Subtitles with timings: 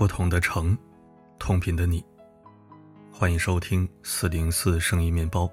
[0.00, 0.74] 不同的城，
[1.38, 2.02] 同频的你，
[3.12, 5.46] 欢迎收听四零四声音面包，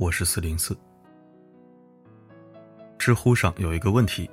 [0.00, 0.76] 我是四零四。
[2.98, 4.28] 知乎上有一个问题：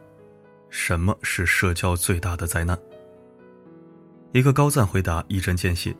[0.72, 2.76] 什么是社交最大的灾难？
[4.32, 5.96] 一个高赞回答一针见血：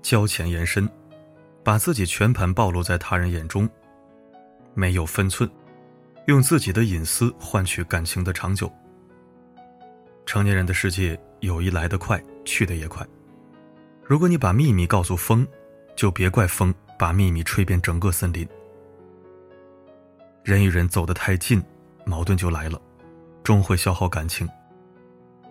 [0.00, 0.88] 交浅言深，
[1.64, 3.68] 把自己全盘暴露在他人眼中，
[4.72, 5.50] 没有分寸，
[6.28, 8.72] 用自己的隐私换取感情的长久。
[10.24, 13.06] 成年人的世界，友谊来得快，去得也快。
[14.04, 15.46] 如果你把秘密告诉风，
[15.96, 18.46] 就别怪风把秘密吹遍整个森林。
[20.42, 21.62] 人与人走得太近，
[22.04, 22.80] 矛盾就来了，
[23.42, 24.46] 终会消耗感情；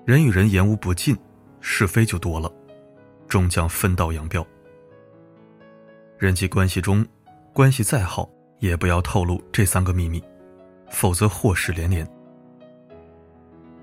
[0.06, 1.18] 人与人言无不尽，
[1.62, 2.52] 是非就多了，
[3.28, 4.46] 终将分道扬镳。
[6.18, 7.06] 人际关系中，
[7.54, 10.22] 关系再好，也不要透露这三个秘密，
[10.90, 12.08] 否则祸事连连。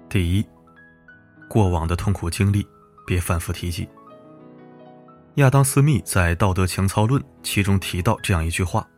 [0.09, 0.47] 第一。
[1.49, 2.67] 过往的痛苦经历，
[3.07, 3.89] 别反复提及。
[5.37, 8.89] 亚当·斯密在《道德情操论》其中提到这样一句话：“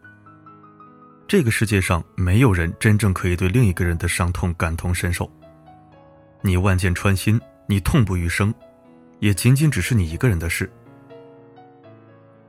[1.26, 5.28] 这个世界上没有人真正可以对另一个人的伤痛感同身受。
[6.40, 8.54] 你万箭穿心，你痛不欲生，
[9.18, 10.70] 也仅仅只是你一个人的事。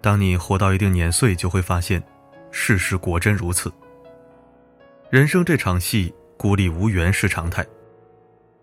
[0.02, 2.02] 当你活到一定年岁，就会发现，
[2.52, 3.74] 事实果真如此。
[5.10, 7.66] 人生这场戏，孤立无援是常态。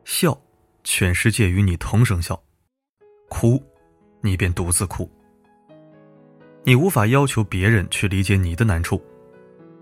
[0.05, 0.33] 笑。”
[0.89, 2.41] 全世界与你同声笑，
[3.29, 3.61] 哭，
[4.21, 5.11] 你便独自哭。
[6.63, 9.05] 你无法要求别人去理解你的难处，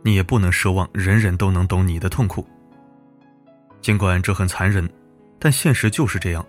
[0.02, 2.44] 你也不能奢望人人都能懂你的痛苦。
[3.82, 4.90] 尽管这很残忍，
[5.38, 6.44] 但现实就是这样。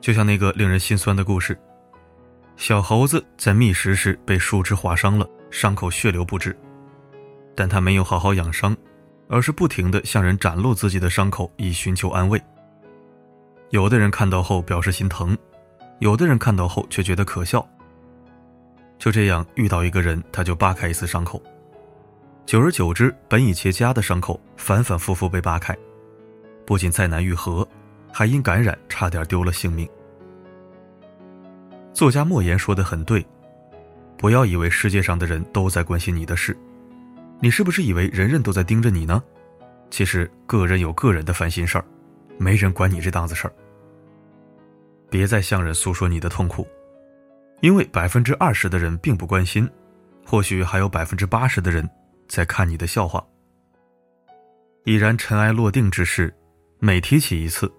[0.00, 1.58] 就像那个令人心酸的故事：
[2.56, 6.56] 小猴子在觅食时被树枝划伤了，伤口血流不止，
[7.56, 8.74] 但他没有好好养伤，
[9.28, 12.40] 而是不停的向人展露自己的伤口，以寻求安慰。
[13.70, 15.36] 有的人看到后表示心疼，
[15.98, 17.66] 有的人看到后却觉得可笑。
[18.98, 21.42] 就这样遇到一个人，他就扒开一次伤口，
[22.46, 25.76] 久而久之，本已结痂的伤口反反复复被扒开，
[26.64, 27.66] 不仅再难愈合，
[28.12, 29.88] 还因感染差点丢了性命。
[31.92, 33.26] 作家莫言说的很对，
[34.16, 36.56] 不要以为世界上的人都在关心你的事，
[37.40, 39.22] 你是不是以为人人都在盯着你呢？
[39.90, 41.84] 其实个人有个人的烦心事儿。
[42.38, 43.52] 没人管你这档子事儿，
[45.10, 46.66] 别再向人诉说你的痛苦，
[47.60, 49.68] 因为百分之二十的人并不关心，
[50.24, 51.88] 或许还有百分之八十的人
[52.28, 53.24] 在看你的笑话。
[54.84, 56.32] 已然尘埃落定之事，
[56.78, 57.72] 每提起一次，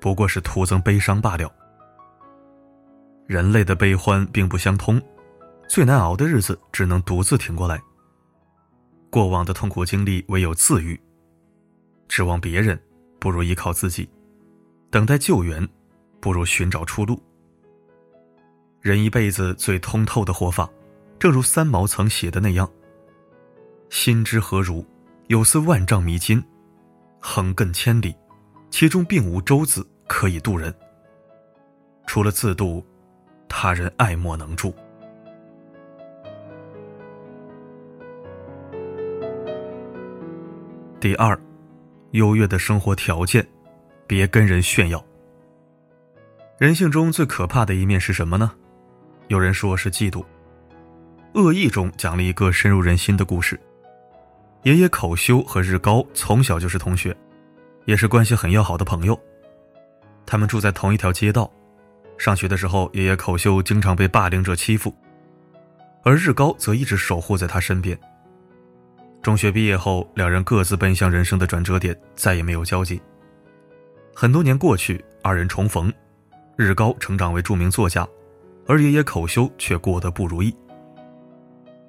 [0.00, 1.52] 不过是徒增悲伤罢了。
[3.26, 5.00] 人类的悲欢并不相通，
[5.68, 7.80] 最难熬的日子只能独自挺过来。
[9.10, 10.98] 过往的痛苦经历，唯有自愈。
[12.08, 12.80] 指望别人。
[13.18, 14.08] 不如依靠自己，
[14.90, 15.68] 等待救援，
[16.20, 17.20] 不如寻找出路。
[18.80, 20.70] 人一辈子最通透的活法，
[21.18, 22.70] 正如三毛曾写的那样
[23.90, 24.84] ：“心之何如？
[25.26, 26.42] 有似万丈迷津，
[27.20, 28.14] 横亘千里，
[28.70, 30.74] 其中并无舟子可以渡人。
[32.06, 32.82] 除了自渡，
[33.48, 34.72] 他人爱莫能助。”
[41.00, 41.38] 第二。
[42.12, 43.46] 优越的生活条件，
[44.06, 45.04] 别跟人炫耀。
[46.58, 48.50] 人性中最可怕的一面是什么呢？
[49.28, 50.24] 有人说是嫉妒。
[51.34, 53.60] 恶意中讲了一个深入人心的故事：
[54.62, 57.16] 爷爷口修和日高从小就是同学，
[57.84, 59.18] 也是关系很要好的朋友。
[60.26, 61.50] 他们住在同一条街道，
[62.16, 64.94] 上学的时候，爷爷口修经常被霸凌者欺负，
[66.02, 67.98] 而日高则一直守护在他身边。
[69.22, 73.00] 中学毕业后，两人各自奔向人生的转折点，再也没有交集。
[74.14, 75.92] 很多年过去，二人重逢，
[76.56, 78.06] 日高成长为著名作家，
[78.66, 80.54] 而爷爷口修却过得不如意。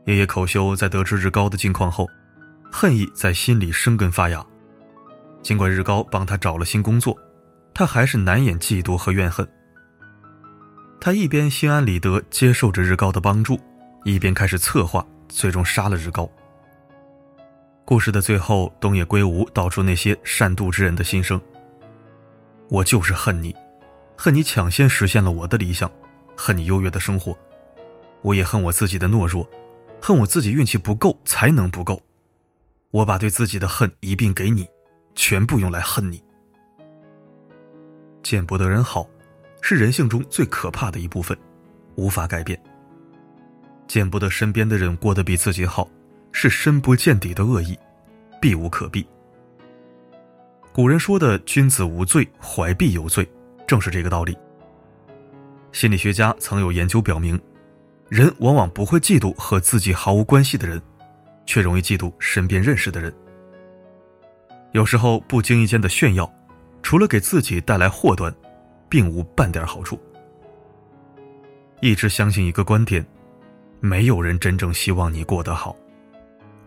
[0.06, 2.08] 爷爷口修在得知日高的近况后，
[2.72, 4.46] 恨意在心里生根发芽。
[5.42, 7.18] 尽管日高帮他找了新工作，
[7.74, 9.48] 他还是难掩嫉妒和怨恨。
[11.00, 13.58] 他一边心安理得接受着日高的帮助，
[14.04, 16.30] 一边开始策划，最终杀了日高。
[17.90, 21.42] 故事的最后，东野圭吾道出那些善妒之人的心声。
[22.68, 23.56] 我就是恨你，
[24.16, 25.92] 恨你抢先实现了我的理想，
[26.38, 27.36] 恨你优越的生活。
[28.22, 29.50] 我也恨我自己的懦弱，
[30.00, 32.00] 恨我自己运气不够，才能不够。
[32.92, 34.68] 我把对自己的恨一并给你，
[35.16, 36.24] 全部用来恨你。
[38.22, 39.10] 见不得人好，
[39.62, 41.36] 是人性中最可怕的一部分，
[41.96, 42.62] 无法改变。
[43.88, 45.90] 见不得身边的人过得比自己好。
[46.32, 47.78] 是深不见底的恶意，
[48.42, 49.06] 避无可避。
[50.72, 53.28] 古人说的“君子无罪，怀璧有罪”，
[53.68, 54.38] 正是这个道理。
[55.72, 57.40] 心理学家曾有研究表明，
[58.08, 60.82] 人往往不会嫉妒和自己毫无关系的人，
[61.46, 63.14] 却容易嫉妒身边认识的人。
[64.72, 66.32] 有时候不经意间的炫耀，
[66.82, 68.34] 除了给自己带来祸端，
[68.88, 70.00] 并无半点好处。
[71.82, 73.06] 一直相信一个观点：
[73.80, 75.76] 没有人真正希望你过得好，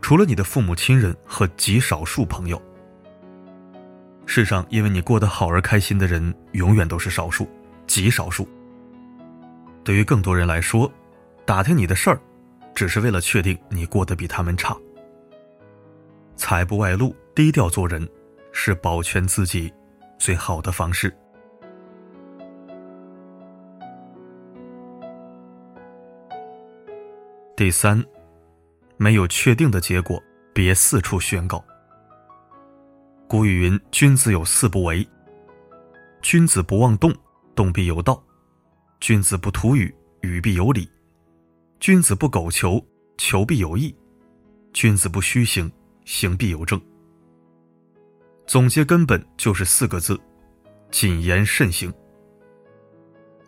[0.02, 2.60] 除了你的父母亲人和极少数朋友。
[4.26, 7.48] 世上因为你过得好而开心的人，永远都是少数，
[7.86, 8.46] 极少数。
[9.84, 10.90] 对于更多人来说，
[11.46, 12.20] 打听你的事儿，
[12.74, 14.76] 只是为了确定你过得比他们差。
[16.36, 18.06] 财不外露，低调做人，
[18.52, 19.72] 是保全自己
[20.18, 21.14] 最好的方式。
[27.54, 28.02] 第三，
[29.02, 30.22] 没有确定的结果，
[30.54, 31.64] 别四处宣告。
[33.26, 35.04] 古语云：“君子有四不为。
[36.22, 37.12] 君子不妄动，
[37.56, 38.14] 动必有道；
[39.00, 40.88] 君子不图语，语必有理；
[41.80, 42.80] 君子不苟求，
[43.18, 43.92] 求必有益；
[44.72, 45.68] 君子不虚行，
[46.04, 46.80] 行必有正。”
[48.46, 50.16] 总结根本就是四个字：
[50.92, 51.92] 谨言慎行。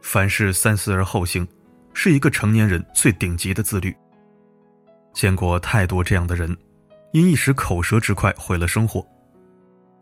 [0.03, 1.47] 凡事三思而后行。
[1.97, 3.97] 是一个成年人最顶级的自律。
[5.15, 6.55] 见过太多这样的人，
[7.13, 9.07] 因一时口舌之快毁了生活。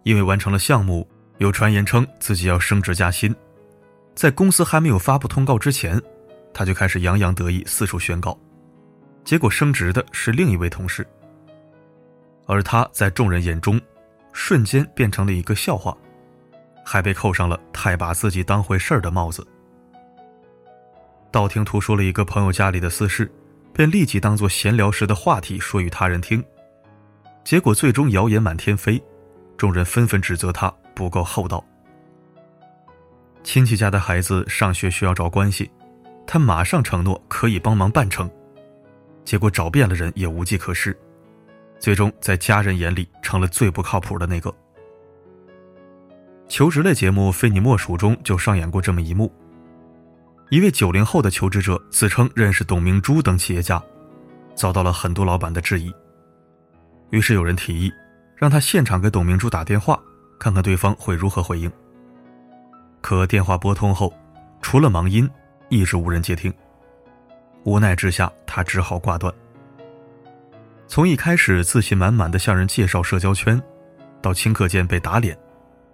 [0.03, 3.33] 因为完成了项目，有传言称自己要升职加薪，
[4.17, 6.01] 在公司还没有发布通告之前，
[6.53, 8.37] 他就开始洋洋得意四处宣告，
[9.25, 11.07] 结果升职的是另一位同事，
[12.47, 13.81] 而他在众人眼中，
[14.33, 15.97] 瞬间变成了一个笑话，
[16.85, 19.47] 还被扣上了太把自己当回事儿的帽子。
[21.31, 23.31] 道听途说了一个朋友家里的私事，
[23.73, 26.45] 便立即当作闲聊时的话题说与他人听，
[27.43, 29.03] 结果最终谣言满天飞，
[29.57, 31.65] 众人纷纷指责他不够厚道。
[33.43, 35.71] 亲戚家的孩子上学需要找关系，
[36.27, 38.31] 他马上承诺可以帮忙办成，
[39.25, 40.97] 结果找遍了人也无计可施，
[41.81, 44.55] 最终在家人眼里成了最不靠谱的那个。
[46.47, 49.33] 求职类节目《非你莫属》中就上演过这么一幕。
[50.53, 53.83] 一位九零后的求职者自称认识董明珠等企业家，
[54.55, 55.91] 遭到了很多老板的质疑。
[57.09, 57.91] 于是有人提议，
[58.37, 59.99] 让他现场给董明珠打电话，
[60.39, 61.73] 看看对方会如何回应。
[63.01, 64.13] 可电话拨通后，
[64.61, 65.27] 除了忙音，
[65.71, 66.53] 一直无人接听。
[67.65, 69.33] 无奈之下，他只好挂断。
[70.87, 73.59] 从一开始自信满满的向人介绍社交圈，
[74.21, 75.35] 到顷刻间被打脸，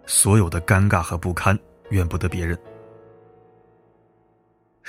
[0.05, 1.56] 所有的尴尬和不堪，
[1.90, 2.58] 怨不得别人。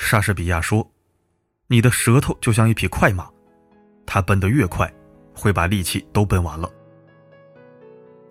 [0.02, 0.90] 莎士比亚说
[1.68, 3.30] ：“你的舌头就像一匹快马，
[4.06, 4.92] 它奔得越快，
[5.36, 6.72] 会把力气都奔完了。”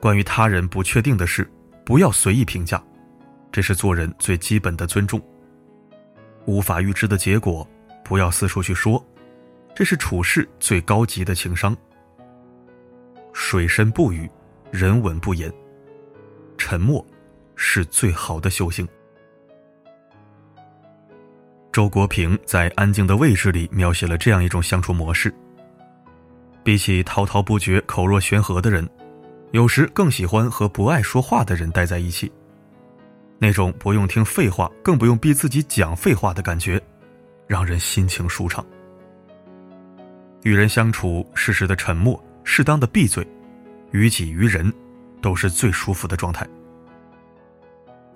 [0.01, 1.49] 关于他人不确定的事，
[1.85, 2.83] 不要随意评价，
[3.53, 5.23] 这是做人最基本的尊重。
[6.47, 7.69] 无法预知的结果，
[8.03, 9.07] 不要四处去说，
[9.73, 11.77] 这是处事最高级的情商。
[13.35, 14.29] 水深不语，
[14.73, 15.53] 人稳不言，
[16.57, 17.07] 沉默
[17.57, 18.89] 是最好的修行。
[21.71, 25.33] 周国平在《安静的位置》里描写了这样一种相处模式：
[26.65, 28.89] 比起滔滔不绝、口若悬河的人，
[29.53, 32.33] 有时更喜欢和不爱说话的人待在一起。
[33.39, 36.83] 那种不用听废话，更不用逼自己讲废话的感觉，
[37.47, 38.65] 让人心情舒畅。
[40.43, 43.25] 与人相处，适时的沉默，适当的闭嘴，
[43.93, 44.73] 于己于人，
[45.21, 46.45] 都是最舒服的状态。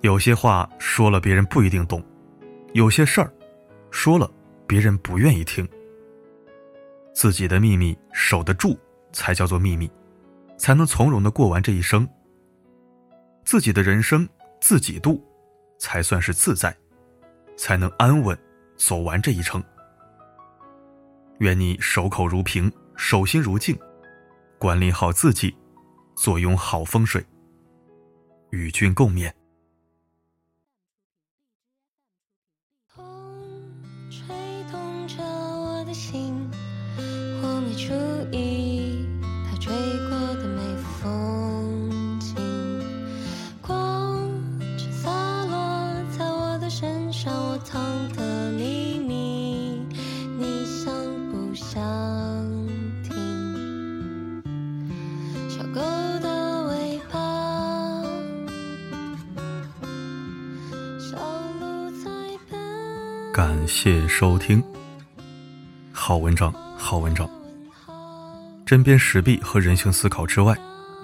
[0.01, 2.01] 有些话说了，别人不一定懂；
[2.73, 3.31] 有些事儿。
[3.93, 4.29] 说了，
[4.67, 5.69] 别人不愿意听。
[7.13, 8.75] 自己的秘密守得住，
[9.13, 9.89] 才叫做秘密，
[10.57, 12.05] 才能从容的过完这一生。
[13.45, 14.27] 自己的人生
[14.59, 15.23] 自己度，
[15.77, 16.75] 才算是自在，
[17.55, 18.37] 才能安稳
[18.75, 19.63] 走完这一程。
[21.37, 23.77] 愿你守口如瓶，守心如镜，
[24.57, 25.55] 管理好自己，
[26.15, 27.23] 坐拥好风水。
[28.49, 29.31] 与君共勉。
[63.33, 64.63] 感谢收听。
[65.91, 67.27] 好文章，好文章。
[68.63, 70.55] 针砭时弊和人性思考之外，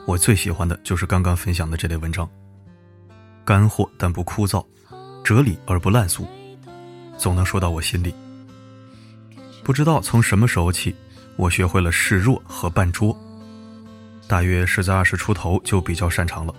[0.06, 2.30] 我最喜欢的就是刚刚分享的这类文章。
[3.44, 4.64] 干货但不枯燥，
[5.24, 6.28] 哲理而不烂俗。
[7.18, 8.14] 总能说到我心里。
[9.64, 10.96] 不知道从什么时候起，
[11.36, 13.18] 我学会了示弱和扮拙，
[14.28, 16.54] 大约是在二十出头就比较擅长了。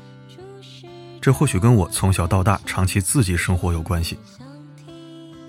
[1.21, 4.19] 这或许跟我从小到大长期自己生活有关系。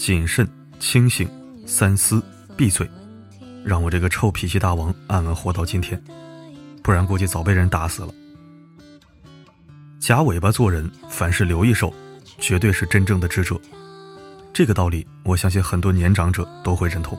[0.04, 1.30] 谨慎、清醒、
[1.68, 2.24] 三思、
[2.58, 2.90] 闭嘴，
[3.64, 6.04] 让我这个臭脾气大王安稳活到今天，
[6.82, 8.12] 不然估计早被人打死了。
[10.00, 11.94] 夹尾巴做人，凡事留一手，
[12.40, 13.62] 绝对是真正的智者。
[14.52, 17.16] 这个道理，我相信很多年长者都会认同。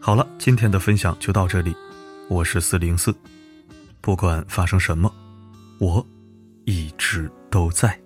[0.00, 1.76] 好了，今天的分享就到这里，
[2.30, 3.14] 我是四零四，
[4.00, 5.14] 不管发生什么，
[5.78, 6.04] 我
[6.64, 8.03] 一直都在。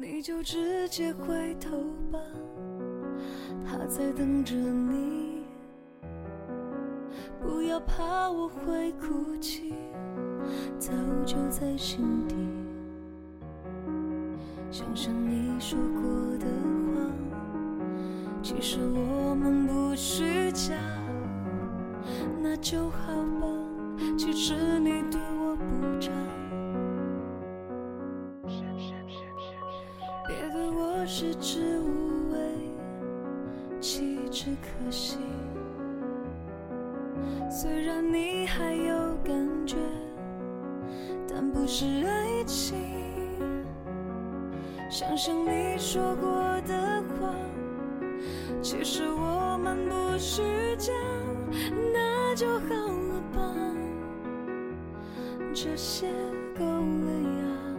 [0.00, 1.76] 你就直接回头
[2.10, 2.18] 吧，
[3.62, 5.42] 他在等着你。
[7.38, 9.74] 不要怕我会哭泣，
[10.78, 10.90] 早
[11.26, 12.34] 就在心底。
[14.70, 16.02] 想想你说过
[16.38, 16.46] 的
[16.94, 17.12] 话，
[18.42, 20.74] 其实我们不虚假，
[22.42, 23.46] 那就好吧。
[24.16, 26.10] 其实你对我不差。
[31.12, 32.38] 食之无味，
[33.80, 35.18] 弃之可惜。
[37.50, 39.76] 虽然你还有感觉，
[41.28, 42.78] 但不是爱情。
[44.88, 46.30] 想想你说过
[46.60, 47.34] 的话，
[48.62, 50.42] 其实我们不虚
[50.76, 50.92] 假，
[51.92, 53.54] 那就好了吧。
[55.52, 56.06] 这些
[56.56, 57.69] 够了呀。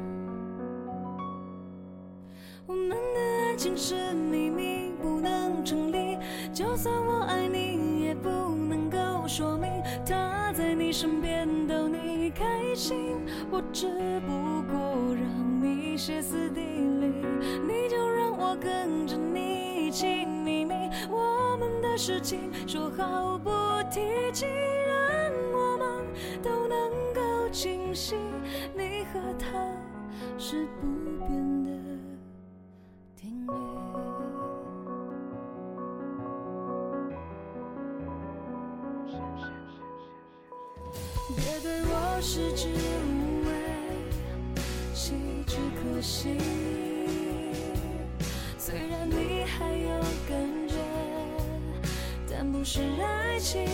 [3.61, 6.17] 情是秘密，不能成立。
[6.51, 9.69] 就算我爱你，也不能够说明
[10.03, 13.23] 他在你身边逗你开心。
[13.51, 13.85] 我只
[14.21, 17.13] 不过让你歇斯底里，
[17.67, 20.73] 你就让我跟着你一起秘密。
[21.07, 23.51] 我们的事情说好不
[23.91, 23.99] 提
[24.33, 24.47] 起，
[24.87, 25.87] 让我们
[26.41, 28.15] 都能够清晰。
[28.75, 29.47] 你和他
[30.39, 30.87] 是不
[41.43, 43.49] 别对我食之无味，
[44.93, 45.15] 弃
[45.47, 46.37] 之可惜。
[48.59, 49.89] 虽然你还有
[50.29, 50.31] 感
[50.67, 50.75] 觉，
[52.29, 53.67] 但不是爱情。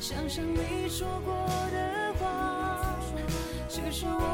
[0.00, 1.34] 想想你说过
[1.72, 2.96] 的话，
[3.68, 4.27] 其实我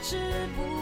[0.00, 0.16] 知
[0.56, 0.77] 不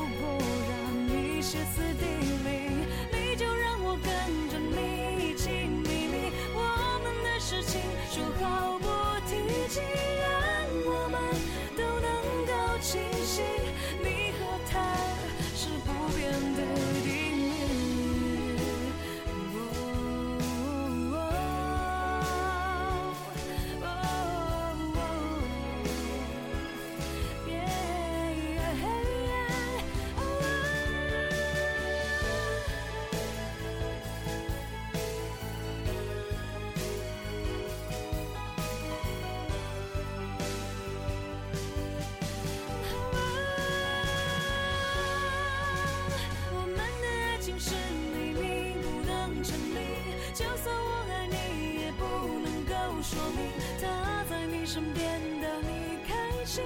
[54.77, 55.05] 身边
[55.41, 56.63] 的你开心，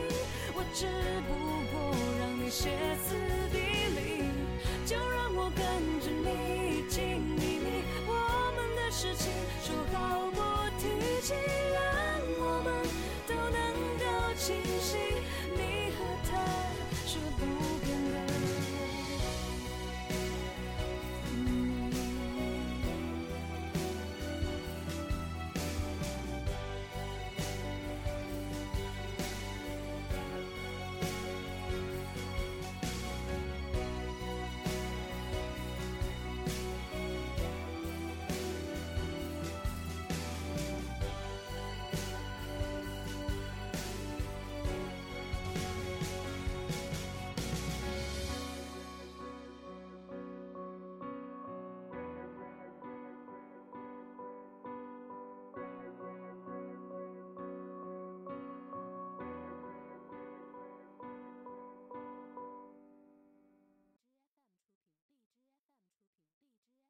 [0.52, 0.84] 我只
[1.28, 1.32] 不
[1.70, 2.68] 过让你歇
[3.04, 3.14] 斯
[3.52, 3.56] 底
[3.94, 4.24] 里，
[4.84, 5.64] 就让我跟
[6.00, 8.12] 着你进秘密，我
[8.56, 9.30] 们的事情
[9.62, 10.40] 说好不
[10.80, 10.88] 提
[11.22, 11.34] 起，
[11.72, 11.78] 让
[12.40, 12.82] 我们
[13.28, 13.62] 都能
[14.00, 14.98] 够清醒，
[15.54, 16.02] 你和
[16.32, 16.34] 他
[17.06, 17.79] 说不。